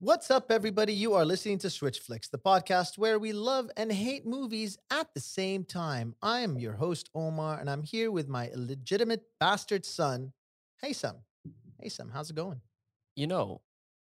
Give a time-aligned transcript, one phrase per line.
[0.00, 0.92] What's up, everybody?
[0.92, 5.12] You are listening to Switch Flicks, the podcast where we love and hate movies at
[5.12, 6.14] the same time.
[6.22, 10.32] I am your host, Omar, and I'm here with my illegitimate bastard son,
[10.84, 11.16] Haysam.
[11.84, 12.60] Haysam, how's it going?
[13.16, 13.60] You know,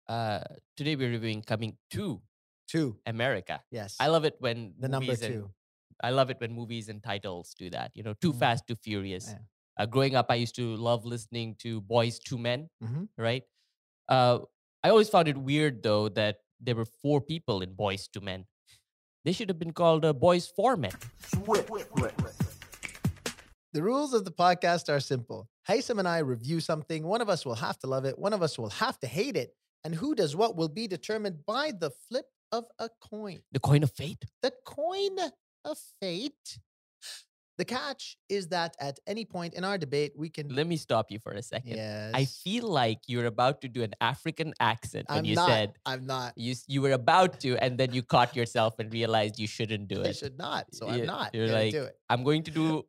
[0.08, 0.44] uh,
[0.76, 2.22] today we're reviewing Coming to
[2.68, 3.60] to America.
[3.70, 3.96] Yes.
[3.98, 5.50] I love it when the number two.
[6.02, 7.92] I love it when movies and titles do that.
[7.94, 8.38] You know, Too Mm.
[8.38, 9.28] Fast, Too Furious.
[9.30, 9.38] Yeah.
[9.78, 12.68] Uh, growing up, I used to love listening to Boyz II Men.
[12.82, 13.08] Mhm.
[13.16, 13.44] Right.
[14.08, 14.40] Uh,
[14.82, 18.46] I always found it weird though that there were four people in Boyz II Men.
[19.24, 20.92] They should have been called uh, Boys Four Men.
[23.72, 25.48] The rules of the podcast are simple.
[25.68, 27.04] Haysam and I review something.
[27.04, 29.36] One of us will have to love it, one of us will have to hate
[29.36, 29.54] it.
[29.84, 33.40] And who does what will be determined by the flip of a coin.
[33.52, 34.24] The coin of fate.
[34.42, 35.16] The coin
[35.64, 36.58] of fate.
[37.58, 40.48] The catch is that at any point in our debate, we can.
[40.48, 41.76] Let me stop you for a second.
[41.76, 42.10] yes.
[42.14, 45.48] I feel like you're about to do an African accent when I'm you not.
[45.48, 46.32] said I'm not.
[46.36, 50.00] you you were about to, and then you caught yourself and realized you shouldn't do
[50.00, 50.16] it.
[50.16, 50.66] should not.
[50.74, 51.34] So Yeah, I'm not.
[51.34, 51.96] you're like, do it.
[52.08, 52.84] I'm going to do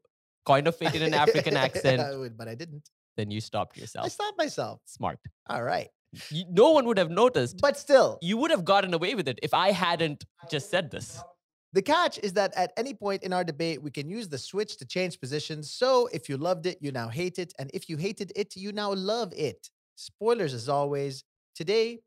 [0.46, 2.00] coin of fate in an African accent.
[2.00, 2.90] I would, but I didn't.
[3.18, 4.06] Then you stopped yourself.
[4.06, 4.80] I stopped myself.
[4.86, 5.20] Smart.
[5.48, 5.90] All right.
[6.32, 7.60] You, no one would have noticed.
[7.62, 11.22] But still, you would have gotten away with it if I hadn't just said this.
[11.74, 14.78] The catch is that at any point in our debate, we can use the switch
[14.78, 15.72] to change positions.
[15.72, 17.52] So if you loved it, you now hate it.
[17.58, 19.70] And if you hated it, you now love it.
[19.96, 21.24] Spoilers as always.
[21.56, 22.00] Today,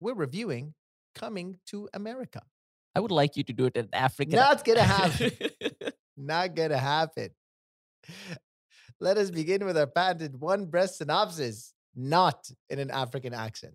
[0.00, 0.74] we're reviewing
[1.18, 2.42] Coming to America.
[2.94, 4.36] I would like you to do it in an African.
[4.36, 5.32] Not gonna happen.
[6.16, 7.30] Not gonna happen.
[9.00, 13.74] Let us begin with our patented one breast synopsis, not in an African accent.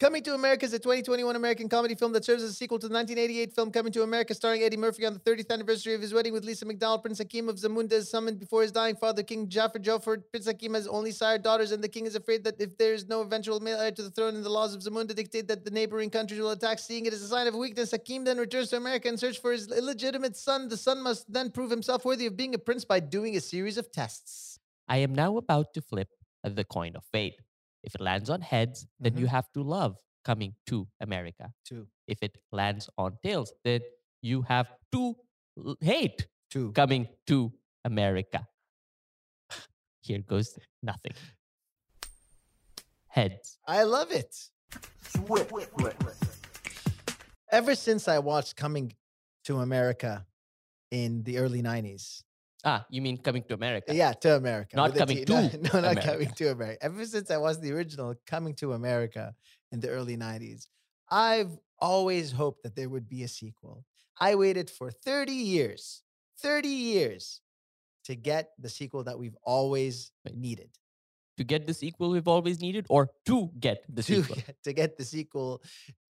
[0.00, 2.86] Coming to America is a 2021 American comedy film that serves as a sequel to
[2.86, 6.14] the 1988 film Coming to America, starring Eddie Murphy on the 30th anniversary of his
[6.14, 7.02] wedding with Lisa McDowell.
[7.02, 10.22] Prince Akeem of Zamunda is summoned before his dying father, King Jaffe Joffer.
[10.30, 13.08] Prince Akeem has only sire daughters, and the king is afraid that if there is
[13.08, 15.70] no eventual male heir to the throne, and the laws of Zamunda dictate that the
[15.72, 18.76] neighboring countries will attack, seeing it as a sign of weakness, Akeem then returns to
[18.76, 20.68] America in search for his illegitimate son.
[20.68, 23.76] The son must then prove himself worthy of being a prince by doing a series
[23.76, 24.60] of tests.
[24.88, 26.10] I am now about to flip
[26.44, 27.34] the coin of fate.
[27.82, 29.20] If it lands on heads, then Mm-hmm.
[29.20, 31.52] you have to love coming to America.
[31.64, 33.80] Two, If it lands on tails, then
[34.22, 35.14] you have to
[35.80, 36.72] hate two.
[36.72, 37.52] coming to
[37.84, 38.46] America.
[40.02, 41.12] Here goes nothing.
[43.08, 43.58] Heads.
[43.66, 44.34] I love it.
[47.50, 48.92] Ever since I watched Coming
[49.44, 50.26] to America
[50.90, 52.22] in the early 90s,
[52.70, 53.94] Ah, you mean coming to America?
[53.94, 54.76] Yeah, to America.
[54.76, 55.40] Not coming to No,
[55.72, 56.00] no, not America.
[56.08, 56.84] coming to America.
[56.88, 59.24] Ever since I was the original Coming to America
[59.72, 60.68] in the early 90s,
[61.10, 63.84] I've always hoped that there would be a sequel.
[64.20, 66.02] I waited for 30 years,
[66.38, 67.40] 30 years
[68.04, 70.70] to get the sequel that we've always needed.
[71.38, 74.36] To get the sequel we've always needed, or to get the To sequel?
[74.36, 75.62] get, to get the sequel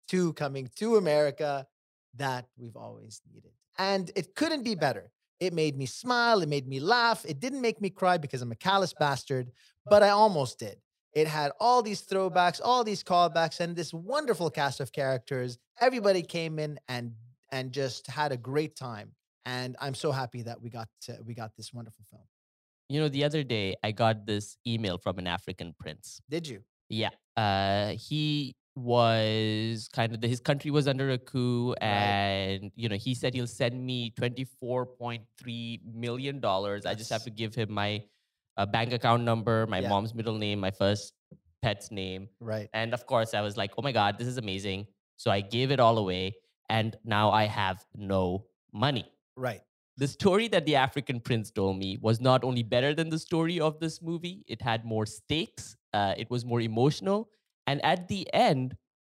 [0.08, 1.66] to Coming to America
[2.14, 3.52] that we've always needed.
[3.76, 5.12] And it couldn't be better.
[5.40, 6.42] It made me smile.
[6.42, 7.24] It made me laugh.
[7.26, 9.52] It didn't make me cry because I'm a callous bastard,
[9.86, 10.76] but I almost did.
[11.12, 15.58] It had all these throwbacks, all these callbacks, and this wonderful cast of characters.
[15.80, 17.12] Everybody came in and
[17.50, 19.12] and just had a great time.
[19.46, 22.22] And I'm so happy that we got to, we got this wonderful film.
[22.90, 26.20] You know, the other day I got this email from an African prince.
[26.28, 26.62] Did you?
[26.90, 27.10] Yeah.
[27.36, 31.74] Uh, he was kind of, his country was under a coup.
[31.80, 36.44] And, you know, he said he'll send me $24.3 million.
[36.44, 38.02] I just have to give him my
[38.56, 39.88] uh, bank account number, my Yeah.
[39.88, 41.12] mom's middle name, my first
[41.62, 42.28] pet's name.
[42.40, 42.68] Right.
[42.72, 44.86] And of course, I was like, oh my God, this is amazing.
[45.16, 46.36] So I gave it all away.
[46.68, 49.06] And now I have no money.
[49.36, 49.60] Right.
[49.96, 53.58] The story that the African prince told me was not only better than the story
[53.58, 57.30] of this movie, it had more stakes, uh, it was more emotional.
[57.68, 58.74] And at the end,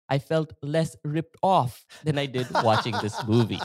[0.08, 3.60] I felt less ripped off than I did watching this movie.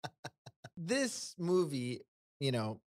[0.78, 2.00] this movie,
[2.40, 2.80] you know,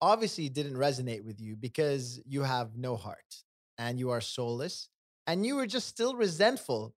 [0.00, 3.36] obviously didn't resonate with you because you have no heart
[3.78, 4.88] and you are soulless
[5.28, 6.92] and you were just still resentful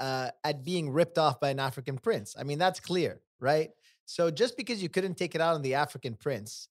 [0.00, 2.34] uh, at being ripped off by an African prince.
[2.36, 3.70] I mean, that's clear, right?
[4.06, 6.68] So just because you couldn't take it out on the African prince,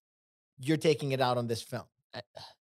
[0.59, 1.85] you're taking it out on this film.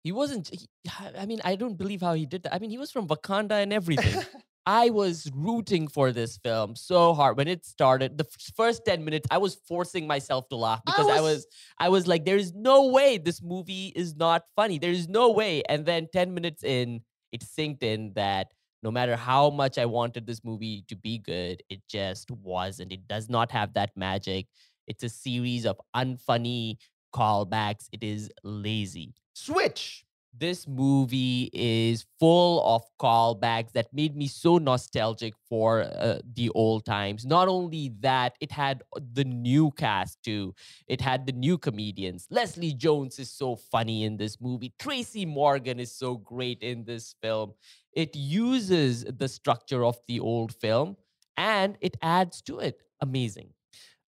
[0.06, 0.70] He wasn't, he-
[1.18, 2.54] I mean, I don't believe how he did that.
[2.54, 4.24] I mean, he was from Wakanda and everything.
[4.68, 8.18] I was rooting for this film so hard when it started.
[8.18, 11.48] The first 10 minutes, I was forcing myself to laugh because I was- was,
[11.80, 14.78] I was like, there is no way this movie is not funny.
[14.78, 15.64] There is no way.
[15.68, 17.02] And then 10 minutes in,
[17.32, 18.48] it synced in that
[18.84, 22.92] no matter how much I wanted this movie to be good, it just wasn't.
[22.92, 24.46] It does not have that magic.
[24.86, 26.78] It's a series of unfunny
[27.14, 27.88] callbacks.
[27.92, 29.16] It is lazy.
[29.36, 30.06] Switch.
[30.38, 36.86] This movie is full of callbacks that made me so nostalgic for uh, the old
[36.86, 37.26] times.
[37.26, 38.82] Not only that, it had
[39.14, 40.54] the new cast too.
[40.88, 42.28] It had the new comedians.
[42.30, 44.74] Leslie Jones is so funny in this movie.
[44.80, 47.54] Tracy Morgan is so great in this film.
[47.94, 50.96] It uses the structure of the old film
[51.38, 52.82] and it adds to it.
[53.02, 53.50] Amazing.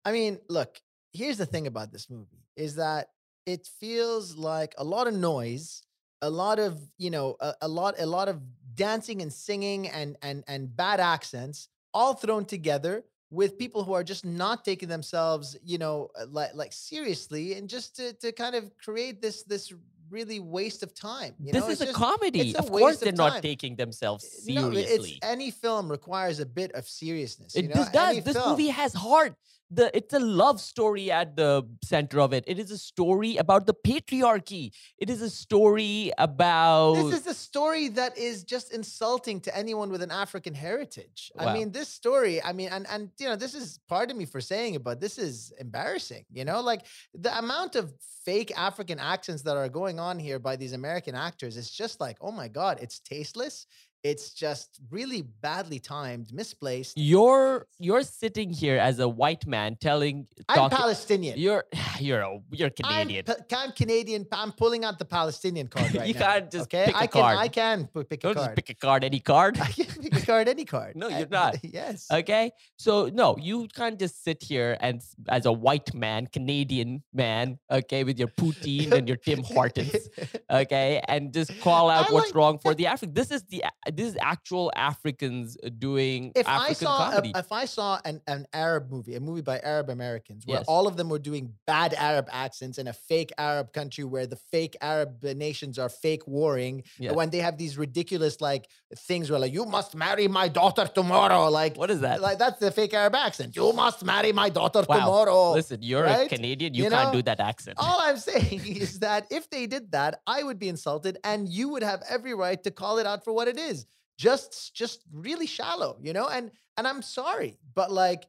[0.05, 0.81] I mean, look,
[1.11, 3.09] here's the thing about this movie is that
[3.47, 5.81] it feels like a lot of noise,
[6.21, 8.41] a lot of, you know, a, a lot a lot of
[8.75, 14.03] dancing and singing and and and bad accents all thrown together with people who are
[14.03, 18.53] just not taking themselves, you know, uh, like like seriously and just to to kind
[18.55, 19.73] of create this this
[20.09, 21.33] really waste of time.
[21.39, 21.69] You this know?
[21.69, 22.39] is It's a just- comedy.
[22.51, 25.11] it's a Of course, they're not taking themselves No, seriously.
[25.19, 27.55] it's any film requires a bit of seriousness.
[27.55, 27.75] You It know?
[27.83, 28.09] this does.
[28.15, 28.49] Any This film.
[28.51, 29.35] movie has heart.
[29.69, 32.45] The it's a love story at the center of it.
[32.47, 34.71] It is a story about the patriarchy.
[34.97, 39.89] It is a story about This is a story that is just insulting to anyone
[39.89, 41.31] with an African heritage.
[41.37, 44.39] I mean, this story, I mean, and and you know, this is pardon me for
[44.39, 46.25] saying it, but this is embarrassing.
[46.31, 47.93] You know, like the amount of
[48.23, 52.17] fake African accents that are going on here by these American actors, it's just like,
[52.21, 53.65] oh my God, it's tasteless.
[54.07, 56.93] It's just really badly timed, misplaced.
[56.97, 60.15] you're you're sitting here as a white man telling
[60.47, 61.37] I'm Palestinian.
[61.37, 61.65] you're
[61.99, 63.25] you're a you're Canadian.
[63.27, 64.25] I'm, I'm Canadian.
[64.31, 66.19] I'm pulling out the Palestinian card right You now.
[66.25, 67.37] can't just okay, pick a I can card.
[67.37, 67.77] I can
[68.09, 68.45] pick a Don't card.
[68.47, 69.59] just pick a card, any card.
[69.67, 70.95] I can pick a card, any card.
[70.95, 71.57] No, you're not.
[71.79, 72.07] yes.
[72.19, 77.59] Okay, so no, you can't just sit here and as a white man, Canadian man,
[77.79, 80.07] okay, with your poutine and your Tim Hortons,
[80.49, 83.13] okay, and just call out I what's like- wrong for the African.
[83.13, 87.21] This is the a- this is actual Africans uh, doing if African I saw a,
[87.43, 90.65] if I saw an, an Arab movie, a movie by Arab Americans, where Yes.
[90.67, 94.35] all of them were doing bad Arab accents in a fake Arab country where the
[94.53, 97.13] fake Arab uh, nations are fake warring, Yeah.
[97.13, 98.69] when they have these ridiculous like
[99.09, 102.21] things where like you must marry my daughter tomorrow, like what is that?
[102.21, 103.55] like that's the fake Arab accent.
[103.55, 104.97] You must marry my daughter Wow.
[104.99, 105.51] tomorrow.
[105.53, 106.27] Listen, you're right?
[106.27, 106.73] a Canadian.
[106.75, 107.77] You, You can't know, do that accent.
[107.79, 111.69] All I'm saying is that if they did that, I would be insulted, and you
[111.69, 113.86] would have every right to call it out for what it is.
[114.17, 116.27] Just, just really shallow, you know.
[116.27, 118.25] And and I'm sorry, but like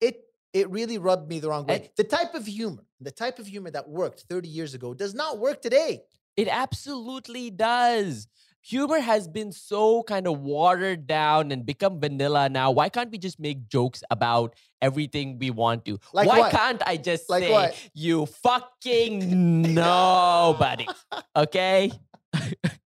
[0.00, 0.20] it,
[0.52, 1.90] it really rubbed me the wrong way.
[1.96, 5.38] The type of humor, the type of humor that worked 30 years ago, does not
[5.38, 6.02] work today.
[6.36, 8.28] It absolutely does.
[8.62, 12.72] Humor has been so kind of watered down and become vanilla now.
[12.72, 15.98] Why can't we just make jokes about everything we want to?
[16.12, 16.50] Like Why what?
[16.50, 17.90] can't I just Like say what?
[17.94, 20.88] you fucking nobody?
[21.36, 21.92] Okay?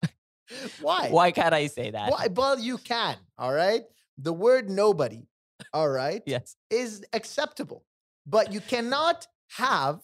[0.82, 1.10] Why?
[1.10, 2.12] Why can't I say that?
[2.12, 2.28] Why?
[2.34, 3.18] Well, you can.
[3.38, 3.84] All right.
[4.18, 5.28] The word nobody.
[5.74, 6.22] All right.
[6.26, 6.56] Yes.
[6.70, 7.84] Is acceptable,
[8.26, 10.00] but you cannot have.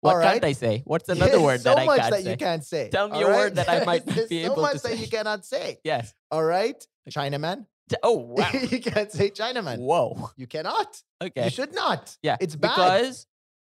[0.00, 0.44] What can't?
[0.44, 0.82] I say?
[0.84, 2.30] What's another word so that I much can't that say?
[2.30, 2.88] you can't say.
[2.90, 5.44] Tell me a word that I might There's be so able much that you cannot
[5.44, 5.78] say.
[5.84, 6.14] Yes.
[6.30, 7.66] All right, Chinaman.
[8.02, 8.50] Oh wow.
[8.52, 9.78] you can't say Chinaman.
[9.78, 10.30] Whoa.
[10.36, 11.00] You cannot.
[11.22, 11.44] Okay.
[11.44, 12.16] You should not.
[12.22, 12.36] yeah.
[12.40, 12.74] it's bad.
[12.74, 13.26] because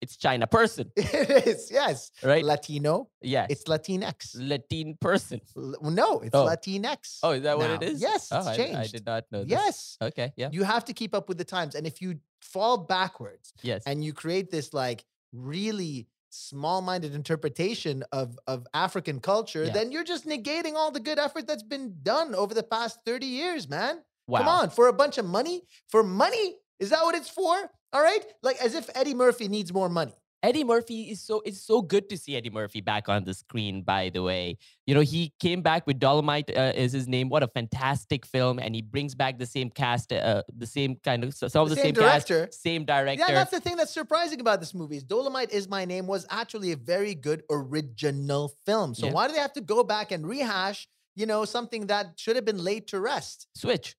[0.07, 1.71] it's China person, it is.
[1.71, 2.11] Yes.
[2.23, 2.45] right?
[2.45, 3.09] Latino.
[3.21, 3.47] yes.
[3.51, 4.19] It's Latinx.
[4.53, 5.41] Latin person.
[5.57, 6.47] L- no, it's Oh.
[6.47, 7.19] Latinx.
[7.25, 8.01] Oh, is that what it is?
[8.01, 8.09] now.
[8.09, 9.51] Yes, Oh, it's I, I did not know this.
[9.51, 9.99] Yes.
[10.09, 10.33] Okay.
[10.37, 10.51] Yeah.
[10.53, 12.11] You have to keep up with the times, and if you
[12.41, 13.83] fall backwards Yes.
[13.87, 19.73] and you create this like really small-minded interpretation of of African culture, Yeah.
[19.73, 23.27] then you're just negating all the good effort that's been done over the past 30
[23.27, 23.95] years, man.
[24.29, 24.39] wow.
[24.41, 25.63] Come on, for a bunch of money?
[25.89, 26.47] For money?
[26.79, 27.57] Is that what it's for?
[27.97, 28.23] All right?
[28.43, 30.13] Like as if Eddie Murphy needs more money.
[30.43, 33.81] Eddie Murphy is so it's so good to see Eddie Murphy back on the screen.
[33.81, 37.31] By the way, you know he came back with Dolemite uh, is his name.
[37.31, 38.59] What a fantastic film!
[38.59, 41.75] And he brings back the same cast, uh, the same kind of some of The
[41.75, 42.53] the, same same, cast, director.
[42.53, 43.25] same director.
[43.27, 44.99] Yeah, that's the thing that's surprising about this movie.
[44.99, 48.95] Is Dolemite is my name was actually a very good original film.
[48.95, 49.13] So Yeah.
[49.15, 52.45] why do they have to go back and rehash, you know, something that should have
[52.45, 53.47] been laid to rest?
[53.55, 53.97] Switch.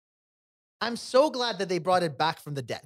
[0.82, 2.84] I'm so glad that they brought it back from the dead.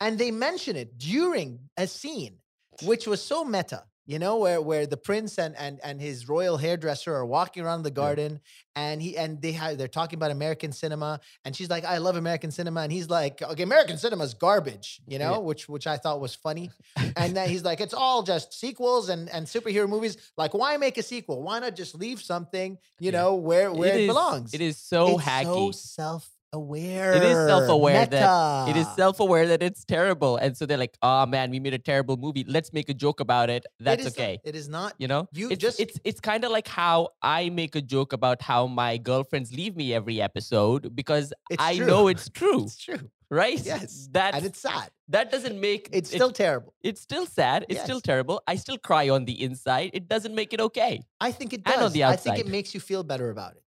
[0.00, 2.38] And they mention it during a scene,
[2.84, 6.56] which was so meta, you know, where where the prince and and and his royal
[6.56, 8.40] hairdresser are walking around the garden
[8.74, 11.20] and he and they have they're talking about American cinema.
[11.44, 12.80] And she's like, I love American cinema.
[12.80, 15.38] And he's like, Okay, American cinema is garbage, you know, Yeah.
[15.38, 16.70] which which I thought was funny.
[17.16, 20.16] And then he's like, It's all just sequels and and superhero movies.
[20.36, 21.42] Like, why make a sequel?
[21.42, 23.18] Why not just leave something, you Yeah.
[23.20, 24.54] know, where where it, is- belongs?
[24.54, 25.74] It is so it's hacky.
[25.74, 27.12] so self-aware.
[27.14, 31.26] It is self-aware that it is self-aware that it's terrible, and so they're like, "Oh
[31.26, 32.44] man, we made a terrible movie.
[32.46, 33.64] Let's make a joke about it.
[33.78, 34.94] It That's is okay." it is not.
[34.98, 38.12] You know, You it's, just- it's it's kind of like how I make a joke
[38.12, 41.86] about how my girlfriends leave me every episode because I true.
[41.86, 42.64] know it's true.
[42.64, 43.10] It's true.
[43.30, 43.60] right?
[43.64, 44.08] Yes.
[44.12, 44.90] That and it's sad.
[45.08, 46.74] that doesn't make It's it- still terrible.
[46.82, 47.64] it's still sad.
[47.68, 48.42] It's still terrible.
[48.46, 49.90] I still cry on the inside.
[49.94, 51.02] It doesn't make it okay.
[51.20, 51.92] I think it And on does.
[51.92, 53.62] the I think it makes you feel better about it.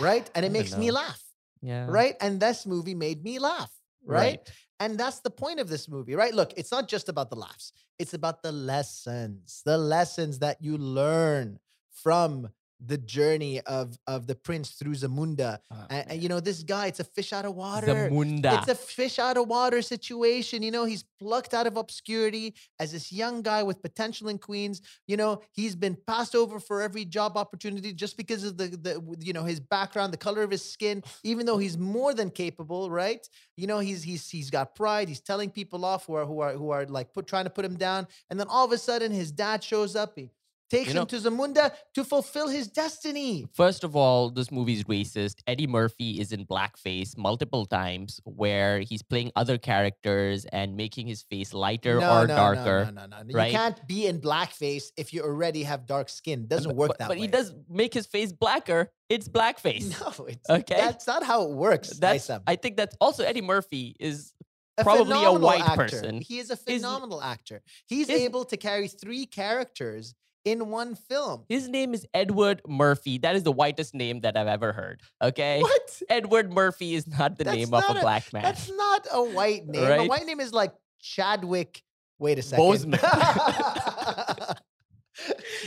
[0.00, 0.28] Right?
[0.34, 1.22] And it makes me laugh.
[1.66, 1.86] Yeah.
[1.88, 2.14] Right?
[2.20, 3.72] And this movie made me laugh.
[4.04, 4.38] right?
[4.78, 6.32] And that's the point of this movie, right?
[6.32, 10.78] Look, it's not just about the laughs, it's about the lessons, the lessons that you
[10.78, 11.58] learn
[11.92, 12.48] from
[12.84, 15.58] the journey of of the prince through Zamunda.
[15.70, 17.86] Oh, And, and, you know, this guy, it's a fish out of water.
[17.86, 18.58] Zamunda.
[18.58, 20.62] It's a fish out of water situation.
[20.62, 24.82] You know, he's plucked out of obscurity as this young guy with potential in Queens.
[25.06, 29.16] You know, he's been passed over for every job opportunity just because of the, the
[29.20, 32.90] you know, his background, the color of his skin, even though he's more than capable,
[32.90, 33.26] right?
[33.56, 35.08] You know, he's he's he's got pride.
[35.08, 37.64] He's telling people off who are who are who are like put trying to put
[37.64, 38.06] him down.
[38.28, 40.12] And then all of a sudden his dad shows up.
[40.16, 40.30] He
[40.70, 43.46] takes You him to Zamunda to fulfill his destiny.
[43.54, 45.36] First of all, this movie is racist.
[45.46, 51.22] Eddie Murphy is in blackface multiple times where he's playing other characters and making his
[51.22, 52.84] face lighter no, or no, darker.
[52.92, 53.34] No, no, no, no.
[53.34, 53.52] right?
[53.52, 56.46] You can't be in blackface if you already have dark skin.
[56.46, 57.22] Doesn't but, work but- that but way.
[57.22, 58.90] he does make his face blacker.
[59.08, 59.94] It's blackface.
[60.18, 60.76] No, it's, Okay.
[60.76, 61.90] That's not how it works.
[61.90, 62.28] That's.
[62.46, 64.32] I think that's also Eddie Murphy is
[64.78, 65.76] A probably a white actor.
[65.84, 66.20] person.
[66.20, 67.62] He is a Is- phenomenal actor.
[67.86, 70.14] He's is- able to carry three characters
[70.46, 71.44] in one film.
[71.48, 73.18] his name is Edward Murphy.
[73.18, 75.02] That is the whitest name that I've ever heard.
[75.20, 75.60] Okay.
[75.60, 76.02] What?
[76.08, 78.42] Edward Murphy is not the That's name of a a- black man.
[78.44, 79.82] That's not a white name.
[79.84, 81.82] A white name is like Chadwick.
[82.18, 82.64] Wait a second.
[82.64, 83.00] Boseman.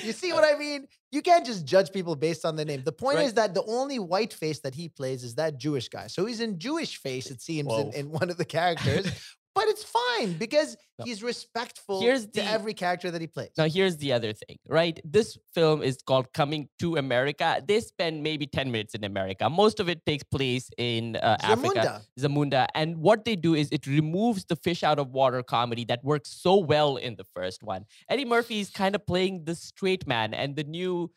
[0.03, 0.87] you see what I mean?
[1.11, 2.83] You can't just judge people based on the name.
[2.83, 3.25] The point Right.
[3.25, 6.07] is that the only white face that he plays is that Jewish guy.
[6.07, 9.11] So he's in Jewish face, it seems, in, in one of the characters.
[9.59, 11.03] but it's fine because No.
[11.05, 13.51] he's respectful Here's to every character that he plays.
[13.57, 14.97] Now, here's the other thing, right?
[15.03, 17.61] This film is called Coming to America.
[17.69, 19.49] They spend maybe 10 minutes in America.
[19.49, 22.23] Most of it takes place in uh, Africa, Zamunda.
[22.23, 22.67] Zamunda.
[22.73, 26.29] And what they do is it removes the fish out of water comedy that works
[26.31, 27.85] so well in the first one.
[28.09, 31.11] Eddie Murphy is kind of playing the straight man, and the new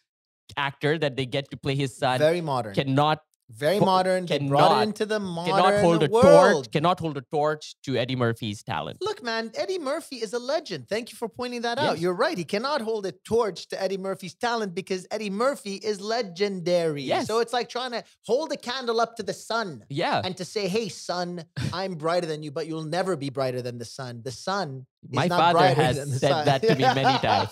[0.57, 2.75] actor that they get to play his son Very modern.
[2.75, 3.21] cannot
[3.51, 4.25] Very fo- modern.
[4.27, 6.65] They brought cannot- it into the modern cannot hold a world.
[6.65, 8.99] torch cannot hold a torch to Eddie Murphy's talent.
[9.03, 10.89] Look, man, Eddie Murphy is a legend.
[10.89, 11.99] Thank you for pointing that out.
[11.99, 12.39] You're right.
[12.39, 17.03] He cannot hold a torch to Eddie Murphy's talent because Eddie Murphy is legendary.
[17.03, 17.27] Yes.
[17.27, 20.45] So it's like trying to hold a candle up to the sun Yeah, and to
[20.45, 24.23] say, hey, sun, I'm brighter than you, but you'll never be brighter than the sun.
[24.25, 26.47] The sun my father has said sun.
[26.47, 27.51] that to me many times.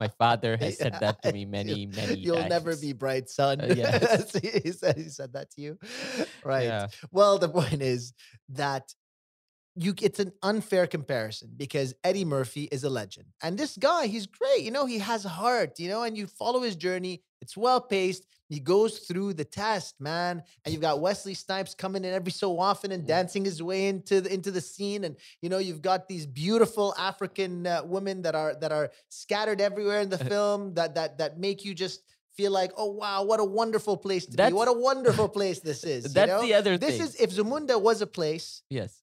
[0.00, 2.50] My father has said that to me many, many You'll times.
[2.50, 3.60] never be bright, son.
[3.60, 4.32] Uh, yes.
[4.38, 5.78] he said he said that to you.
[6.44, 6.64] Right.
[6.64, 6.86] Yeah.
[7.10, 8.12] Well, the point is
[8.50, 8.92] that
[9.76, 13.26] you it's an unfair comparison because Eddie Murphy is a legend.
[13.42, 14.62] And this guy, he's great.
[14.62, 17.22] You know, he has heart, you know, and you follow his journey.
[17.40, 18.26] It's well paced.
[18.48, 20.42] He goes through the test, man.
[20.64, 23.06] And you've got Wesley Snipes coming in every so often and Mm.
[23.06, 25.04] dancing his way into the into the scene.
[25.04, 29.60] And you know, you've got these beautiful African uh, women that are that are scattered
[29.60, 32.02] everywhere in the film that that that make you just
[32.36, 34.52] feel like, oh wow, what a wonderful place to be.
[34.52, 36.04] What a wonderful place this is.
[36.04, 36.42] you That's know?
[36.42, 37.06] the other This thing.
[37.06, 38.99] is if Zamunda was a place, yes.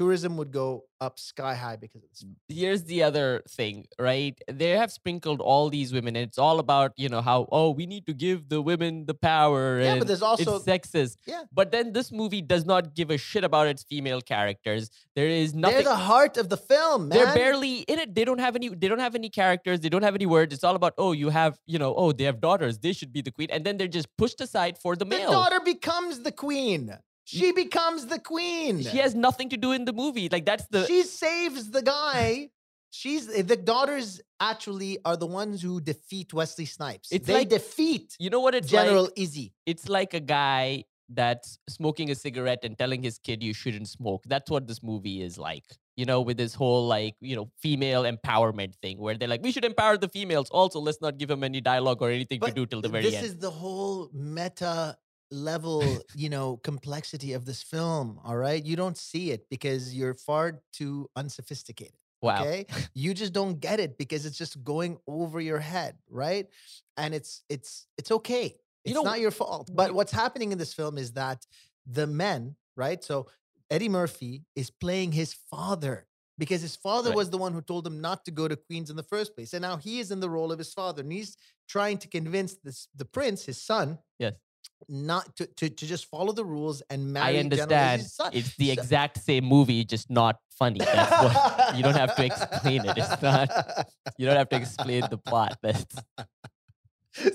[0.00, 2.24] Tourism would go up sky high because of this.
[2.48, 4.34] Here's the other thing, right?
[4.50, 7.84] They have sprinkled all these women, and it's all about, you know, how, oh, we
[7.84, 9.78] need to give the women the power.
[9.78, 11.18] Yeah, and but there's also it's sexist.
[11.26, 11.42] Yeah.
[11.52, 14.90] But then this movie does not give a shit about its female characters.
[15.14, 15.84] There is nothing.
[15.84, 17.18] they're the heart of the film, man.
[17.18, 18.14] They're barely in it.
[18.14, 18.70] They don't have any.
[18.70, 19.80] They don't have any characters.
[19.80, 20.54] They don't have any words.
[20.54, 22.78] It's all about oh, you have you know oh, they have daughters.
[22.78, 25.18] They should be the queen, and then they're just pushed aside for the male.
[25.18, 25.32] the male.
[25.32, 26.96] daughter becomes the queen.
[27.30, 28.82] She becomes the queen.
[28.82, 30.28] She has nothing to do in the movie.
[30.28, 32.50] Like that's the she saves the guy.
[32.90, 37.12] She's the daughters actually are the ones who defeat Wesley Snipes.
[37.12, 39.14] It's they like- defeat you know what it's General like.
[39.14, 39.52] Izzi.
[39.64, 44.22] It's like a guy that's smoking a cigarette and telling his kid you shouldn't smoke.
[44.26, 45.64] That's what this movie is like.
[45.96, 49.52] You know, with this whole like you know female empowerment thing, where they're like, we
[49.52, 50.48] should empower the females.
[50.50, 53.14] Also, let's not give them any dialogue or anything to do till the very this
[53.14, 53.24] end.
[53.24, 54.96] This is the whole meta
[55.30, 58.20] level, you know, complexity of this film.
[58.24, 58.64] All right.
[58.64, 61.94] You don't see it because you're far too unsophisticated.
[62.22, 62.42] wow.
[62.44, 62.66] Okay.
[62.94, 66.46] you just don't get it because it's just going over your head, right?
[66.96, 68.56] And it's it's it's okay.
[68.84, 69.70] It's You not your fault.
[69.72, 71.46] But what's happening in this film is that
[71.86, 73.02] the men, right?
[73.04, 73.26] So
[73.70, 76.06] Eddie Murphy is playing his father
[76.38, 77.16] because his father Right.
[77.16, 79.52] was the one who told him not to go to Queens in the first place.
[79.54, 81.36] And now he is in the role of his father and he's
[81.68, 84.34] trying to convince this the prince, his son, Yes.
[84.88, 88.02] Not to, to, to just follow the rules and marry General understand.
[88.32, 90.80] It's the exact same movie, just not funny.
[90.80, 92.96] That's what you don't have to explain it.
[92.96, 93.88] It's not.
[94.18, 95.58] You don't have to explain the plot.
[95.62, 95.94] That's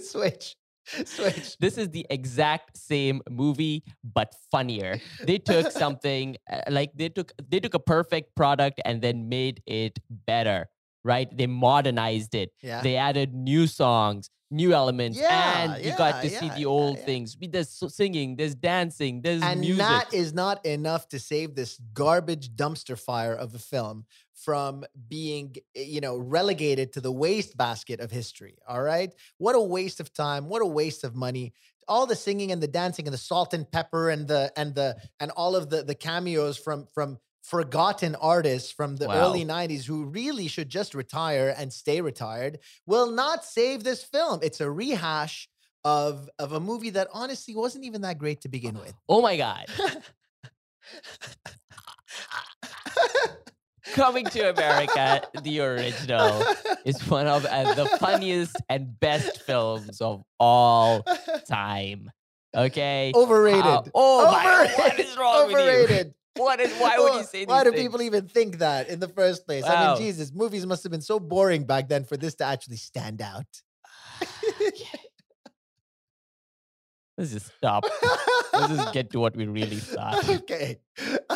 [0.10, 0.56] Switch.
[0.86, 1.58] Switch.
[1.58, 5.00] This is the exact same movie, but funnier.
[5.24, 9.62] They took something uh, like they took they took a perfect product and then made
[9.66, 10.70] it better.
[11.06, 11.30] Right?
[11.38, 12.50] They modernized it.
[12.64, 12.82] Yeah.
[12.82, 16.98] They added new songs, new elements, Yeah, and you got to yeah, see the old
[16.98, 17.06] yeah.
[17.06, 17.38] things.
[17.40, 19.78] There's singing, there's dancing, there's and music.
[19.78, 25.56] that is not enough to save this garbage dumpster fire of a film from being
[25.76, 30.14] eh, you know relegated to the wastebasket of history all right what a waste of
[30.14, 31.54] time what a waste of money
[31.88, 35.56] all the singing and the dancing and the Salt-N-Pepa and the and the and all
[35.56, 37.18] of the the cameos from from
[37.50, 43.12] forgotten artists from the early 90s who really should just retire and stay retired will
[43.12, 45.48] not save this film it's a rehash
[45.84, 49.38] of of a movie that honestly wasn't even that great to begin with oh my
[49.38, 49.66] god.
[53.94, 56.44] Coming to America, the original,
[56.86, 61.06] is one of uh, the funniest and best films of all
[61.48, 62.10] time.
[62.56, 63.12] Okay.
[63.16, 63.62] Overrated.
[63.62, 64.44] How- oh my!
[64.66, 64.78] Overrated.
[64.80, 65.60] What is wrong with you?
[65.60, 66.14] Overrated.
[66.36, 66.74] What is?
[66.80, 67.84] Why would you say these Why do things?
[67.84, 69.64] people even think that in the first place?
[69.64, 72.78] I mean, Jesus, movies must have been so boring back then for this to actually
[72.78, 73.46] stand out.
[77.18, 77.86] Let's just stop.
[78.52, 80.28] Let's just get to what we really thought.
[80.42, 80.80] okay.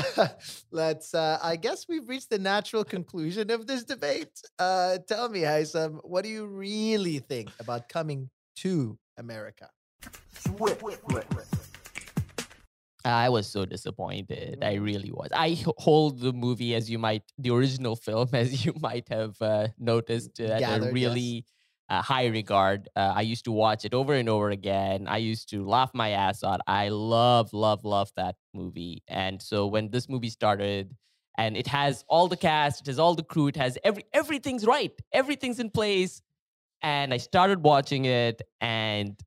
[0.72, 4.42] Let's uh I guess we've reached the natural conclusion of this debate.
[4.58, 9.70] Uh tell me, Haysam, what do you really think about coming to America?
[13.06, 14.60] I was so disappointed.
[14.62, 15.30] I really was.
[15.34, 19.68] I hold the movie as you might, the original film, as you might have uh,
[19.78, 20.94] noticed, uh, at Gathered, a yes.
[20.94, 21.46] really
[21.90, 22.90] uh, high regard.
[22.96, 25.08] Uh, I used to watch it over and over again.
[25.08, 26.62] I used to laugh my ass out.
[26.68, 29.04] I love, love, love that movie.
[29.08, 30.96] And so when this movie started,
[31.38, 34.66] and it has all the cast, it has all the crew, it has every everything's
[34.66, 36.22] right, everything's in place.
[36.82, 39.18] And I started watching it, and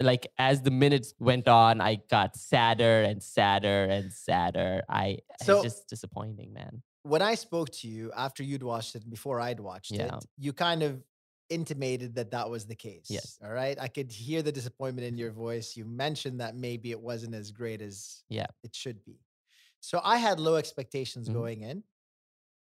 [0.00, 4.82] like as the minutes went on, I got sadder and sadder and sadder.
[4.88, 6.82] I So- it's just disappointing, man.
[7.02, 10.16] When I spoke to you after you'd watched it before I'd watched Yeah.
[10.16, 11.02] it, you kind of
[11.48, 13.06] intimated that that was the case.
[13.08, 13.38] Yes.
[13.42, 13.78] All right.
[13.80, 15.76] I could hear the disappointment in your voice.
[15.76, 18.48] You mentioned that maybe it wasn't as great as Yeah.
[18.64, 19.20] it should be.
[19.80, 21.32] So I had low expectations Mhm.
[21.34, 21.84] going in,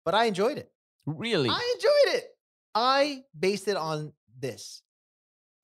[0.05, 0.71] but I enjoyed it.
[1.05, 1.49] Really?
[1.49, 2.37] I enjoyed it.
[2.73, 4.81] I based it on this.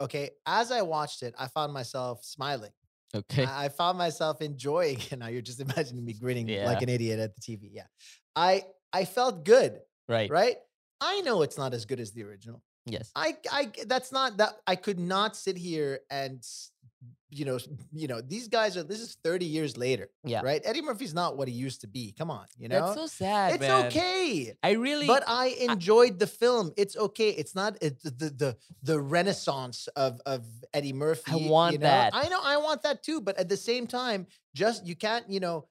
[0.02, 0.32] Okay.
[0.46, 2.72] As I watched it, I found myself smiling.
[3.16, 3.46] okay.
[3.46, 5.18] I, I found myself enjoying it.
[5.18, 7.70] Now you're just imagining me grinning like an idiot at the TV.
[7.72, 7.88] Yeah.
[8.36, 10.30] I I felt good, right.
[10.30, 10.58] right?
[11.02, 12.62] I know it's not as good as the original.
[12.86, 13.12] Yes.
[13.16, 16.44] I I that's not that I could not sit here and
[17.30, 17.58] you know,
[17.92, 20.10] you know, these guys are this is 30 years later.
[20.24, 20.42] Yeah.
[20.44, 20.62] Right?
[20.64, 22.14] Eddie Murphy's not what he used to be.
[22.18, 22.80] Come on, you know?
[22.88, 23.88] That's so sad, it's man.
[23.88, 24.54] okay.
[24.64, 26.72] I really But I enjoyed the film.
[26.78, 27.30] It's okay.
[27.30, 31.32] It's not it's the the the, renaissance of of Eddie Murphy.
[31.40, 31.88] you want know?
[31.88, 32.14] that.
[32.16, 32.40] I know.
[32.42, 33.20] I want that too.
[33.22, 35.68] But at the same time, just you can't you know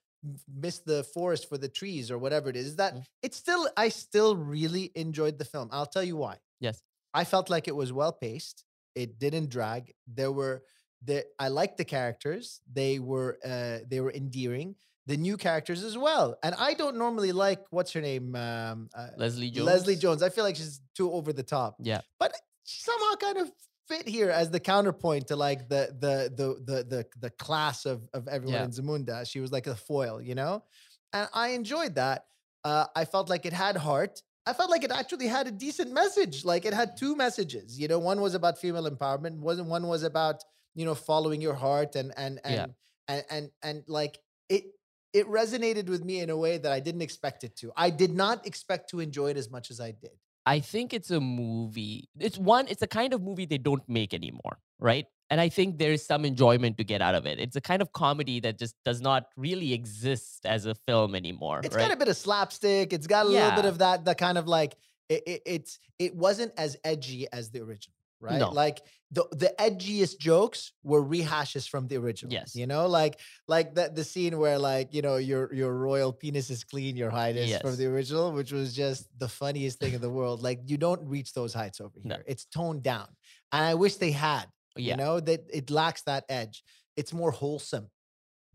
[0.55, 2.77] miss the forest for the trees or whatever it is.
[2.77, 3.05] That Mm.
[3.23, 3.69] it's still.
[3.77, 5.69] I still really enjoyed the film.
[5.73, 6.37] I'll tell you why.
[6.61, 6.83] Yes.
[7.15, 8.65] I felt like it was well paced.
[8.95, 9.93] It didn't drag.
[10.07, 10.63] There were
[11.03, 12.61] the I liked the characters.
[12.73, 14.77] They were uh they were endearing.
[15.07, 16.37] The new characters as well.
[16.43, 18.35] And I don't normally like what's her name?
[18.37, 19.67] Um uh, Leslie Jones.
[19.67, 20.23] Leslie Jones.
[20.23, 21.77] I feel like she's too over the top.
[21.81, 22.01] Yeah.
[22.19, 23.51] But she somehow kind of
[23.87, 28.09] fit here as the counterpoint to like the the the the the, the class of
[28.15, 28.65] of everyone Yeah.
[28.65, 29.29] in Zamunda.
[29.31, 30.65] She was like a foil, you know?
[31.13, 32.25] And I enjoyed that.
[32.65, 34.23] Uh, I felt like it had heart.
[34.47, 36.45] I felt like it actually had a decent message.
[36.47, 37.79] Like it had two messages.
[37.79, 39.37] You know, one was about female empowerment.
[39.39, 40.43] Wasn't one was about
[40.75, 42.67] you know following your heart and and and Yeah.
[43.09, 44.65] and, and and like it
[45.13, 47.73] it resonated with me in a way that I didn't expect it to.
[47.77, 50.11] I did not expect to enjoy it as much as I did.
[50.47, 52.09] I think it's a movie.
[52.19, 55.07] It's one, it's a kind of movie they don't make anymore, right?
[55.31, 57.39] And I think there is some enjoyment to get out of it.
[57.39, 61.61] It's a kind of comedy that just does not really exist as a film anymore,
[61.65, 61.89] It's right?
[61.89, 62.93] got a bit of slapstick.
[62.93, 64.77] It's got a little bit of that, the kind of like
[65.09, 67.94] it, it, it's it wasn't as edgy as the original,
[68.25, 68.39] right?
[68.39, 68.51] No.
[68.51, 72.33] Like the the edgiest jokes were rehashes from the original.
[72.33, 72.57] Yes.
[72.57, 76.51] you know, like like that the scene where like you know your your royal penis
[76.51, 80.11] is clean, your highness from the original, which was just the funniest thing in the
[80.11, 80.43] world.
[80.43, 82.17] Like you don't reach those heights over here.
[82.17, 82.19] No.
[82.27, 83.07] It's toned down,
[83.53, 84.47] and I wish they had.
[84.77, 84.93] yeah.
[84.93, 86.65] You know that it lacks that edge.
[86.97, 87.87] It's more wholesome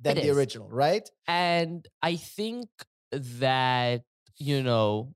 [0.01, 0.37] than It the is.
[0.37, 1.07] original, right?
[1.27, 2.67] and I think
[3.11, 4.01] that
[4.37, 5.13] you know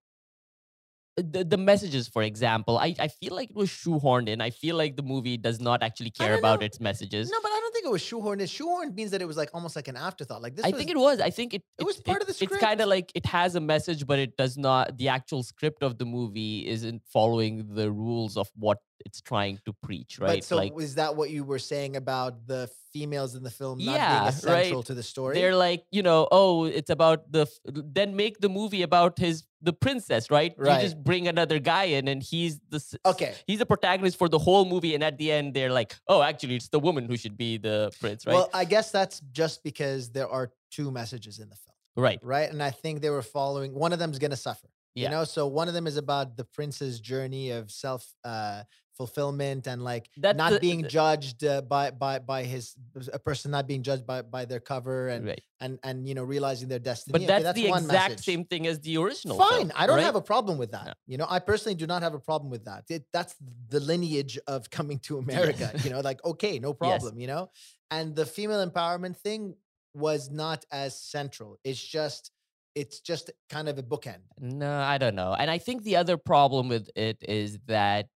[1.16, 4.42] the the messages, for example, I I feel like it was shoehorned in.
[4.42, 6.66] I feel like the movie does not actually care about know.
[6.66, 7.30] its messages.
[7.30, 8.42] No, but I don't think it was shoehorned.
[8.42, 8.48] in.
[8.48, 10.42] Shoehorned means that it was like almost like an afterthought.
[10.42, 11.20] Like this I was, think it was.
[11.22, 11.64] I think it.
[11.78, 12.54] it was it's- part of the script.
[12.54, 14.98] It's kind of like it has a message, but it does not.
[14.98, 19.74] The actual script of the movie isn't following the rules of what it's trying to
[19.84, 20.38] preach, right?
[20.38, 23.80] But so like is that what you were saying about the females in the film
[23.80, 24.86] not being essential right.
[24.86, 25.36] to the story?
[25.36, 29.44] they're like, you know, oh, it's about the f- then make the movie about his
[29.64, 30.54] the princess, right?
[30.58, 30.76] Right.
[30.76, 33.34] You just bring another guy in and he's the okay.
[33.48, 36.56] he's the protagonist for the whole movie and at the end they're like, "Oh, actually
[36.56, 38.34] it's the woman who should be the prince," right?
[38.34, 42.20] Well, I guess that's just because there are two messages in the film, right.
[42.22, 42.52] right?
[42.52, 43.74] And I think they were following.
[43.74, 44.68] One of them's gonna suffer.
[44.96, 45.06] Yeah.
[45.06, 48.64] You know, so one of them is about the prince's journey of self uh,
[48.96, 52.76] fulfillment and like That's not the- being judged uh, by by by his
[53.12, 55.42] a person not being judged by by their cover and right.
[55.60, 57.12] and and you know realizing their destiny.
[57.14, 58.26] But Okay, that's, the exact message.
[58.26, 59.38] same thing as the original.
[59.38, 60.04] Fine, film, I don't right?
[60.06, 60.96] have a problem with that.
[61.08, 62.84] You know, I personally do not have a problem with that.
[62.90, 63.36] It, that's
[63.70, 65.72] the lineage of coming to America.
[65.84, 67.20] you know, like okay, no problem.
[67.20, 67.50] You know,
[67.92, 69.56] and the female empowerment thing
[69.96, 71.60] was not as central.
[71.64, 72.32] It's just,
[72.74, 74.22] it's just kind of a bookend.
[74.40, 75.36] No, I don't know.
[75.38, 78.08] And I think the other problem with it is that,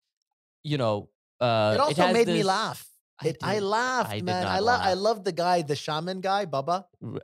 [0.67, 2.85] you know, uh, it also has made me laugh.
[3.19, 4.45] I It, I, laughed, I man.
[4.45, 4.97] I love, I laugh.
[5.07, 6.85] love the guy, the shaman guy, Baba.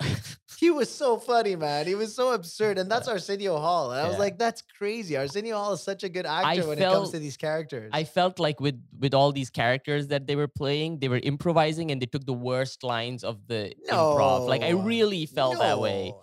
[0.63, 1.87] He was so funny, man.
[1.87, 3.91] He was so absurd, and that's Arsenio Hall.
[3.91, 5.17] And I was like, that's crazy.
[5.17, 7.89] Arsenio Hall is such a good actor when it comes to these characters.
[7.91, 11.91] I felt like with with all these characters that they were playing, they were improvising
[11.91, 14.47] and they took the worst lines of the no, improv.
[14.47, 16.13] Like I really felt that way.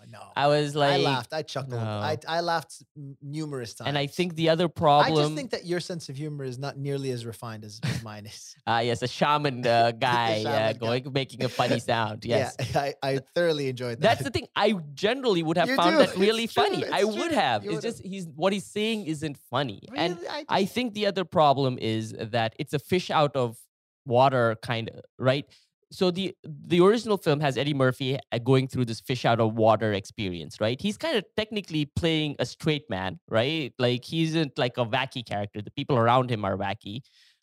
[0.44, 1.32] I was like, I laughed.
[1.32, 1.74] I chuckled.
[1.74, 2.20] I, no.
[2.36, 2.82] I laughed
[3.22, 3.88] numerous times.
[3.88, 6.58] and I think the other problem, I just think that your sense of humor is
[6.58, 8.54] not nearly as refined as, as mine is.
[8.66, 10.78] Ah, yes, a shaman uh, guy, shaman uh, guy.
[10.78, 12.24] going making a funny sound.
[12.30, 12.54] Yes.
[12.74, 14.08] Yeah, I, I thoroughly enjoyed that.
[14.08, 14.46] That's the thing.
[14.54, 16.06] I generally would have You found do.
[16.06, 16.84] that really It's funny.
[17.00, 17.64] I would have.
[17.64, 17.90] You It's would've.
[17.98, 19.80] just he's what he's saying isn't funny.
[19.94, 23.58] And I I think the other problem is that it's a fish out of
[24.06, 25.46] water kind of, right?
[25.92, 29.54] So the the original film has Eddie Murphy uh, going through this fish out of
[29.54, 30.80] water experience, right?
[30.80, 33.72] He's kind of technically playing a straight man, right?
[33.78, 35.60] Like he isn't like a wacky character.
[35.60, 37.00] The people around him are wacky,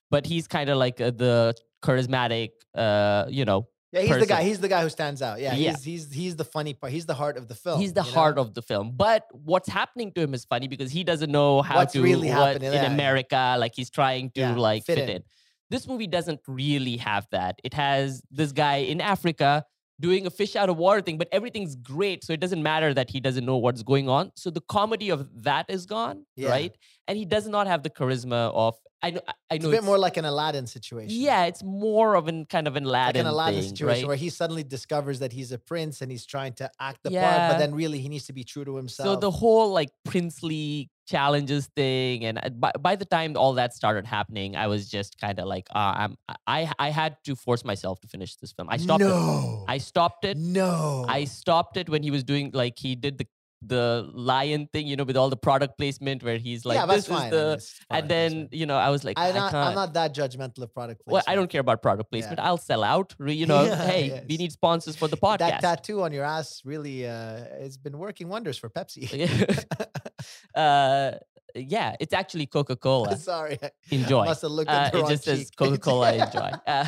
[0.10, 4.43] but he's kind of like uh, the charismatic, uh, you know, yeah, he's the guy.
[4.43, 5.39] He's the guy who stands out.
[5.39, 5.71] Yeah, Yeah.
[5.71, 6.91] he's he's he's the funny part.
[6.91, 7.79] He's the heart of the film.
[7.79, 8.41] He's the heart know?
[8.41, 8.93] of the film.
[8.95, 12.29] But what's happening to him is funny because he doesn't know how What's to really
[12.29, 12.91] what happening, in yeah.
[12.93, 13.55] America.
[13.57, 15.15] Like he's trying to Yeah, like fit fit, in.
[15.17, 15.23] in.
[15.69, 17.60] This movie doesn't really have that.
[17.63, 19.65] It has this guy in Africa
[19.99, 22.23] doing a fish out of water thing, but everything's great.
[22.23, 24.32] So it doesn't matter that he doesn't know what's going on.
[24.36, 26.49] So the comedy of that is gone, Yeah.
[26.49, 26.77] right?
[27.08, 29.73] And he does not have the charisma of I know I- I It's know a
[29.73, 31.12] bit more like an Aladdin situation.
[31.19, 34.08] yeah, it's more of an kind of an like Aladdin, an Aladdin thing, situation right?
[34.08, 37.51] where he suddenly discovers that he's a prince and he's trying to act the part,
[37.51, 39.06] but then really he needs to be true to himself.
[39.08, 43.74] So the whole like princely challenges thing, and uh, by, by the time all that
[43.74, 47.63] started happening, I was just kind of like, uh, I'm I I had to force
[47.65, 48.67] myself to finish this film.
[48.70, 49.08] I stopped it.
[49.08, 50.38] no, I stopped it.
[50.38, 53.28] no, I stopped it when he was doing like he did the
[53.62, 57.08] the lion thing, you know, with all the product placement where he's like, yeah, this
[57.08, 57.34] that's fine.
[57.34, 59.67] Is the, and then you know, I was like, I I'm not, can't.
[59.70, 61.24] I'm not that judgmental of product well.
[61.28, 62.39] I don't care about product placement.
[62.39, 63.15] I'll sell out.
[63.20, 64.26] You know, Yeah, hey, yes.
[64.30, 65.60] we need sponsors for the That podcast.
[65.62, 69.06] tattoo on your ass really uh, has been working wonders for Pepsi.
[70.56, 71.12] uh,
[71.56, 73.17] yeah, it's actually Coca Cola.
[73.34, 74.26] Sorry, I Enjoy.
[74.26, 75.50] must have looked Uh, at the it just says.
[75.52, 76.13] Coca Cola.
[76.13, 76.52] Enjoy.
[76.67, 76.86] Uh,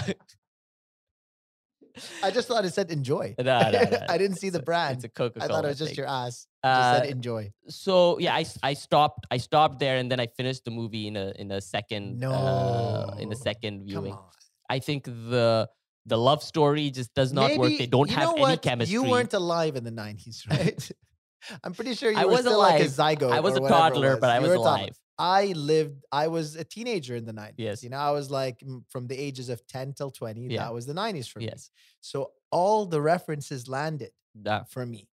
[2.24, 3.36] I just thought it said enjoy.
[3.38, 4.96] no, no, no, I didn't see the brand.
[4.96, 5.46] It's a Coca Cola.
[5.46, 6.48] I thought it was just your ass.
[6.64, 7.52] It Uh, just said enjoy.
[7.70, 11.16] so yeah, I, I stopped I stopped there and then I finished the movie in
[11.16, 13.34] a in a second uh, in No.
[13.34, 14.18] a second viewing.
[14.70, 15.70] I think the
[16.06, 17.72] the love story just does not work.
[17.78, 18.94] They don't have any chemistry.
[18.94, 20.92] You weren't alive in the 90s, right?
[21.64, 23.18] I'm pretty sure you I were was still like a alive.
[23.20, 23.32] zygote.
[23.32, 24.96] I was a toddler, but I was alive.
[25.20, 27.54] I lived, I was a teenager in the 90s.
[27.58, 27.84] Yes.
[27.84, 30.48] You know, I was like from the ages of 10 till 20.
[30.48, 30.64] Yeah.
[30.64, 31.46] That was the 90s for me.
[31.46, 31.70] Yes.
[32.02, 34.12] So all the references landed
[34.46, 35.08] Uh, for me.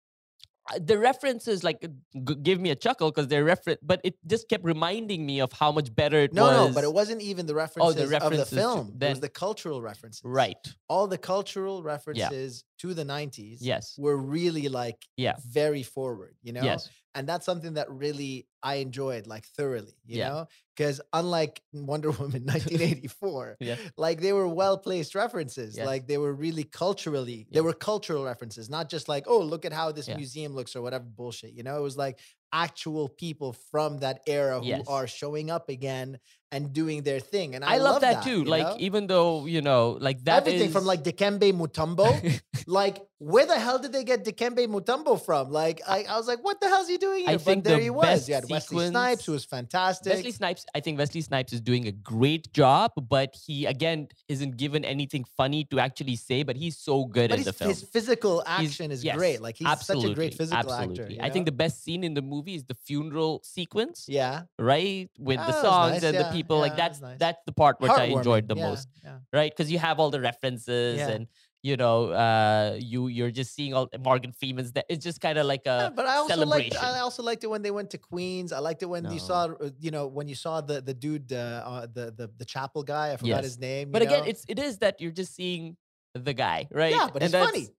[0.91, 1.87] the references like uh,
[2.27, 5.49] g- give me a chuckle because they're reference, but it just kept reminding me of
[5.53, 6.67] how much better it No, was.
[6.69, 8.97] no, but it wasn't even the references, of references the to- film.
[9.01, 10.21] it was the cultural references.
[10.25, 10.63] right.
[10.89, 13.95] All the cultural references to the 90s Yes.
[13.97, 15.35] were really like Yeah.
[15.47, 16.63] very forward, you know?
[16.63, 16.89] Yes.
[17.15, 20.29] and that's something that really I enjoyed like thoroughly, you Yeah.
[20.29, 23.75] know, because unlike Wonder Woman 1984, Yeah.
[23.97, 25.85] like they were well placed references, Yes.
[25.85, 27.55] like they were really culturally, Yeah.
[27.55, 30.81] they were cultural references, not just like oh look at how this museum looks or
[30.81, 32.19] whatever bullshit, you know, it was like
[32.53, 34.85] actual people from that era who Yes.
[34.87, 36.17] are showing up again
[36.49, 38.45] and doing their thing, and I, I, love, that, too.
[38.45, 38.75] Like know?
[38.79, 42.07] even though you know, like that everything from is- like Dikembe Mutombo.
[42.67, 45.51] like, where the hell did they get Dikembe Mutombo from?
[45.51, 47.29] Like, I, I was like, what the hell's he doing here?
[47.31, 48.05] I but think there the he was.
[48.05, 50.13] best Had Wesley Snipes, who was fantastic.
[50.13, 54.57] Wesley Snipes, I think Wesley Snipes is doing a great job, but he again isn't
[54.57, 56.43] given anything funny to actually say.
[56.43, 57.69] But he's so good but in the film.
[57.69, 59.41] his physical He's- action is yes, great.
[59.41, 61.03] Like he's absolutely, such a great physical absolutely.
[61.03, 61.13] actor.
[61.15, 64.43] you I think the best scene in the movie is the funeral sequence, Yeah.
[64.57, 65.09] right?
[65.19, 66.57] With Ah, the songs nice, and yeah, the people.
[66.57, 67.19] yeah, like that that's nice.
[67.19, 68.87] that's the part which I enjoyed the yeah, most,
[69.33, 69.51] right?
[69.51, 71.27] Because you have all the references and
[71.67, 74.71] you know, uh, you you're just seeing all Morgan Freeman's.
[74.71, 76.75] That it's just kind of like Yeah, a but I also liked.
[76.77, 78.49] I also liked it when they went to Queens.
[78.53, 81.33] I liked it when you saw uh, you know when you saw the the dude
[81.33, 83.11] uh, uh the the the chapel guy.
[83.13, 83.51] I forgot Yes.
[83.51, 83.91] his name.
[83.91, 84.31] but you again, know?
[84.31, 85.75] it's it is that you're just seeing
[86.15, 86.95] the guy, right?
[86.95, 87.67] yeah, but And it's funny.
[87.67, 87.75] that's-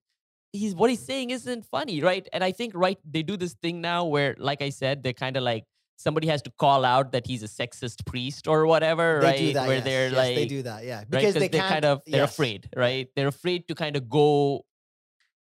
[0.52, 2.28] he's what he's saying isn't funny, right?
[2.34, 5.36] And I think right they do this thing now where, like I said, they're kind
[5.36, 5.64] of like
[5.98, 9.38] somebody has to call out that he's a sexist priest or whatever, They right?
[9.38, 9.66] do that.
[9.68, 10.84] where yes, they're yes, like they do that.
[10.84, 11.10] Yeah, right?
[11.10, 11.72] because they they're can't.
[11.72, 12.32] kind of they're yes.
[12.32, 13.08] afraid, right?
[13.14, 14.64] They're afraid to kind of go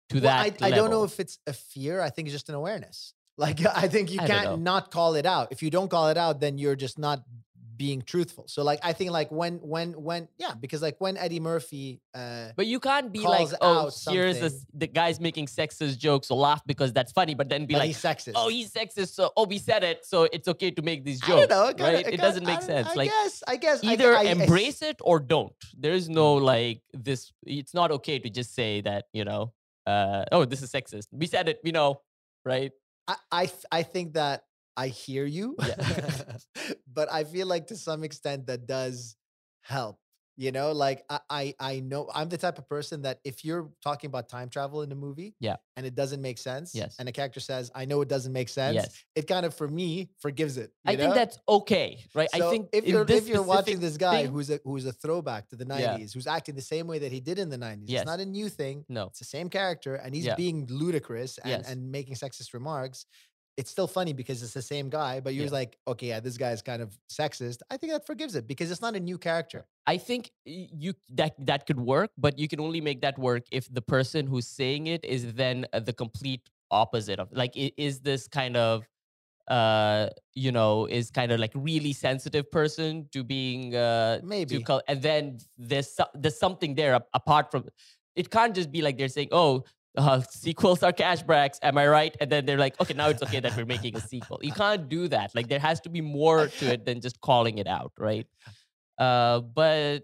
[0.10, 0.62] to Well, that.
[0.62, 2.02] I, I don't know if it's a fear.
[2.02, 3.14] I think it's just an awareness.
[3.40, 5.48] Like I think you I can't not call it out.
[5.52, 7.24] If you don't call it out, then you're just not
[7.80, 8.44] being truthful.
[8.48, 12.50] So like I think like when when when yeah, because like when Eddie Murphy uh
[12.60, 16.62] But you can't be like, oh, here's a, the guy's making sexist jokes, so laugh
[16.68, 17.34] because that's funny.
[17.40, 18.34] But then be but like, he's sexist.
[18.36, 21.28] oh, he's sexist, so oh, we said it, so it's okay to make these I
[21.28, 21.68] jokes, don't know.
[21.74, 22.14] kinda- right?
[22.14, 22.88] It, doesn't make sense.
[22.92, 25.56] I like guess I guess I- either I- I embrace it or don't.
[25.84, 27.32] There is no like this.
[27.48, 29.54] It's not okay to just say that you know,
[29.88, 31.08] uh, oh, this is sexist.
[31.12, 32.02] We said it, you know,
[32.44, 32.74] right?
[33.32, 34.44] I I think that
[34.80, 35.76] I hear you, Yeah.
[37.00, 39.16] but I feel like to some extent that does
[39.62, 39.98] help.
[40.46, 43.66] You know, like I, I I know I'm the type of person that if you're
[43.84, 45.58] talking about time travel in a movie, Yeah.
[45.76, 46.96] and it doesn't make sense, Yes.
[46.98, 49.04] and a character says, "I know it doesn't make sense," Yes.
[49.20, 50.72] it kind of for me forgives it.
[50.88, 52.30] I you think that's okay, right?
[52.34, 54.94] So I think if you're if you're watching this guy thing- who's a who's a
[54.94, 55.98] throwback to the Yeah.
[55.98, 58.04] 90s, who's acting the same way that he did in the 90s, Yes.
[58.04, 58.86] it's not a new thing.
[58.88, 60.36] no, It's the same character, and he's Yeah.
[60.46, 61.70] being ludicrous and, Yes.
[61.70, 63.06] and making sexist remarks.
[63.60, 65.62] It's still funny because it's the same guy, but you're Yeah.
[65.62, 67.60] like, okay, yeah, this guy's kind of sexist.
[67.70, 69.62] I think that forgives it because it's not a new character.
[69.94, 73.68] I think you that that could work, but you can only make that work if
[73.80, 78.28] the person who's saying it is then uh, the complete opposite of like is this
[78.28, 78.88] kind of
[79.48, 84.64] uh you know is kind of like really sensitive person to being uh Maybe.
[84.64, 87.62] to and then there's there's something there apart from
[88.16, 89.64] it can't just be like they're saying oh
[90.00, 93.22] uh, sequels are cash bracks am i right and then they're like okay now it's
[93.22, 96.02] okay that we're making a sequel you can't do that like there has to be
[96.02, 98.28] more to it than just calling it out right
[98.98, 100.00] uh but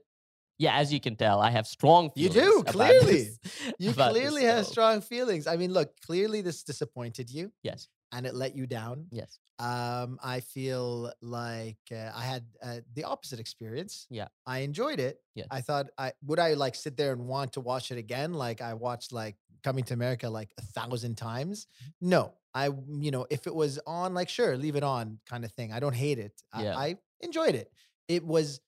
[0.58, 3.24] yeah as you can tell i have strong You do, clearly.
[3.24, 3.40] this-
[3.80, 5.48] You clearly have strong feelings.
[5.48, 9.08] I mean, look, clearly this disappointed you yes and it let you down.
[9.12, 13.94] yes Um, I feel like uh, I had uh, the opposite experience.
[14.20, 14.28] Yeah.
[14.46, 15.16] I enjoyed it.
[15.40, 15.48] Yes.
[15.58, 18.34] I thought I would I like sit there and want to watch it again.
[18.46, 21.66] Like I watched like Coming to America like a thousand times.
[21.66, 22.10] Mm-hmm.
[22.10, 22.66] No, I
[23.06, 25.74] you know if it was on, like sure, leave it on, kind of thing.
[25.74, 26.36] I don't hate it.
[26.54, 26.78] I, Yeah.
[26.78, 27.72] I enjoyed it.
[28.08, 28.62] It was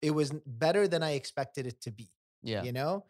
[0.00, 2.08] it was better than I expected it to be.
[2.42, 3.04] yeah You know,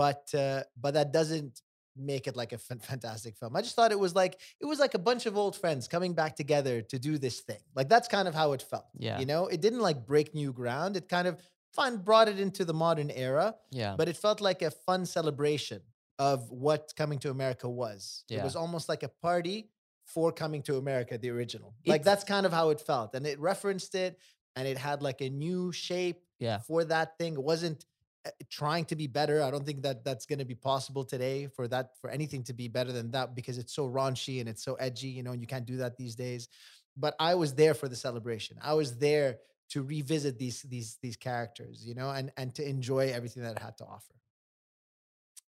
[0.00, 1.60] but uh, but that doesn't
[1.94, 2.58] make it like a
[2.90, 3.54] fantastic film.
[3.54, 6.14] I just thought it was like it was like a bunch of old friends coming
[6.14, 7.62] back together to do this thing.
[7.78, 8.88] Like that's kind of how it felt.
[8.96, 9.18] Yeah.
[9.20, 10.96] You know, it didn't like break new ground.
[10.96, 11.34] It kind of
[11.78, 15.80] fun brought it into the modern era, yeah but it felt like a fun celebration
[16.22, 18.24] of what Coming to America was.
[18.40, 19.70] It was almost like a party
[20.04, 21.74] for Coming to America, the original.
[21.84, 24.18] Like that's kind of how it felt, and it referenced it,
[24.54, 27.34] and it had like a new shape yeah for that thing.
[27.34, 27.84] It wasn't
[28.24, 29.42] uh, trying to be better.
[29.42, 32.52] I don't think that that's going to be possible today for that for anything to
[32.52, 35.40] be better than that because it's so raunchy and it's so edgy, you know, and
[35.40, 36.48] you can't do that these days.
[36.96, 38.58] But I was there for the celebration.
[38.62, 39.38] I was there
[39.70, 43.62] to revisit these these these characters, you know, and and to enjoy everything that it
[43.68, 44.14] had to offer.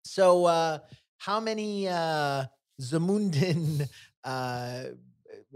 [0.05, 0.79] So, uh
[1.17, 2.45] how many uh
[2.79, 3.89] Zamundan
[4.23, 4.83] uh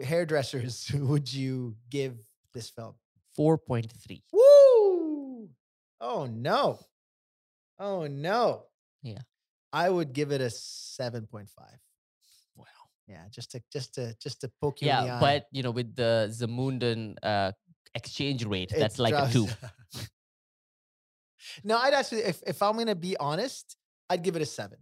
[0.02, 2.18] hairdressers would you give
[2.54, 2.96] this film?
[3.38, 5.50] 4.3 Woo!
[6.02, 6.80] Oh no.
[7.78, 8.66] Oh no.
[9.04, 9.22] Yeah.
[9.72, 11.48] I would give it a 7.5.
[12.56, 12.66] wow
[13.08, 15.72] Yeah, just to just to just to poke you in the yeah but you know
[15.72, 17.52] with the zamundan uh
[17.94, 19.48] exchange rate It that's like a two
[21.64, 23.78] no, I'd actually if if I'm gonna be honest,
[24.10, 24.80] I'd give it a seven.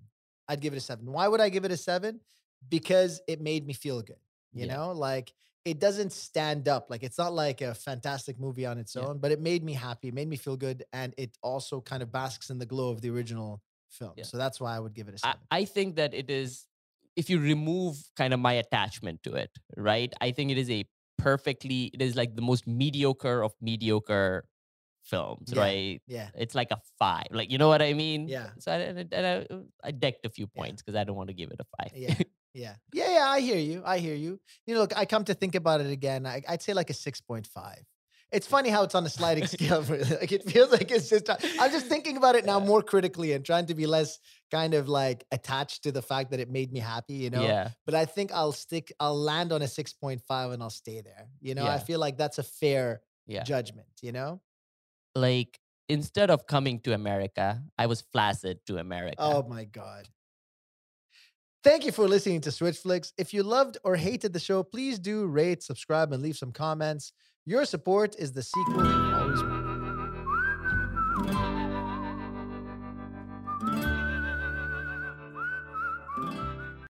[0.48, 1.12] I'd give it a seven.
[1.12, 2.22] Why would I give it a seven?
[2.70, 4.20] Because it made me feel good.
[4.54, 4.76] You Yeah.
[4.76, 5.34] know, like
[5.66, 6.90] it doesn't stand up.
[6.90, 9.04] Like it's not like a fantastic movie on its Yeah.
[9.06, 12.02] own, but it made me happy, it made me feel good, and it also kind
[12.02, 14.14] of basks in the glow of the original film.
[14.16, 14.24] Yeah.
[14.24, 15.48] So that's why I would give it a I, seven.
[15.52, 16.68] I think that it is
[17.18, 20.86] if you remove kind of my attachment to it right i think it is a
[21.18, 24.46] perfectly it is like the most mediocre of mediocre
[25.10, 25.62] films Yeah.
[25.62, 26.30] right yeah.
[26.36, 28.50] it's like a five like you know what i mean Yeah.
[28.60, 29.22] so i, and I, I,
[29.54, 31.92] uh, I decked a few points because i don't want to give it a five
[31.96, 32.16] Yeah.
[32.54, 32.76] Yeah.
[32.94, 33.12] Yeah.
[33.18, 33.28] Yeah.
[33.30, 33.84] I hear you.
[33.86, 34.40] I hear you.
[34.66, 36.26] You know, look, I come to think about it again.
[36.26, 37.46] I, I'd say like a 6.5.
[38.32, 39.84] It's funny how it's on a sliding scale.
[39.88, 41.30] For, like it feels like it's just.
[41.30, 44.18] I'm just thinking about it now more critically and trying to be less
[44.50, 47.14] kind of like attached to the fact that it made me happy.
[47.26, 47.44] You know.
[47.44, 47.70] Yeah.
[47.86, 48.92] But I think I'll stick.
[49.00, 51.28] I'll land on a six point five and I'll stay there.
[51.42, 51.66] You know.
[51.66, 51.76] yeah.
[51.76, 53.44] I feel like that's a fair Yeah.
[53.44, 53.88] judgment.
[54.02, 54.42] You know.
[55.18, 59.18] Like instead of coming to America, I was flaccid to America.
[59.20, 60.08] Oh my god.
[61.64, 63.14] Thank you for listening to Switch Flicks.
[63.18, 67.12] If you loved or hated the show, please do rate, subscribe, and leave some comments.
[67.46, 69.17] Your support is the sequel